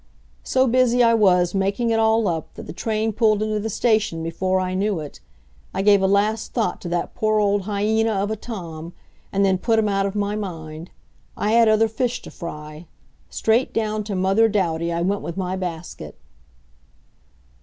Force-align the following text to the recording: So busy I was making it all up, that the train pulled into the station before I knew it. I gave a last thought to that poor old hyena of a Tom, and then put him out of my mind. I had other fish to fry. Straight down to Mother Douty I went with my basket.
So 0.41 0.65
busy 0.65 1.03
I 1.03 1.13
was 1.13 1.53
making 1.53 1.91
it 1.91 1.99
all 1.99 2.27
up, 2.27 2.55
that 2.55 2.65
the 2.65 2.73
train 2.73 3.13
pulled 3.13 3.43
into 3.43 3.59
the 3.59 3.69
station 3.69 4.23
before 4.23 4.59
I 4.59 4.73
knew 4.73 4.99
it. 4.99 5.19
I 5.75 5.83
gave 5.83 6.01
a 6.01 6.07
last 6.07 6.53
thought 6.53 6.81
to 6.81 6.89
that 6.89 7.13
poor 7.13 7.39
old 7.39 7.65
hyena 7.65 8.09
of 8.13 8.31
a 8.31 8.35
Tom, 8.35 8.93
and 9.31 9.45
then 9.45 9.59
put 9.59 9.77
him 9.77 9.87
out 9.87 10.07
of 10.07 10.15
my 10.15 10.35
mind. 10.35 10.89
I 11.37 11.51
had 11.51 11.69
other 11.69 11.87
fish 11.87 12.19
to 12.23 12.31
fry. 12.31 12.87
Straight 13.29 13.73
down 13.73 14.03
to 14.05 14.15
Mother 14.15 14.49
Douty 14.49 14.91
I 14.91 15.03
went 15.03 15.21
with 15.21 15.37
my 15.37 15.55
basket. 15.55 16.17